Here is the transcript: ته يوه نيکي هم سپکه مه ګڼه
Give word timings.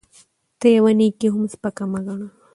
ته 0.59 0.67
يوه 0.77 0.91
نيکي 0.99 1.27
هم 1.33 1.43
سپکه 1.53 1.83
مه 1.91 1.99
ګڼه 2.05 2.27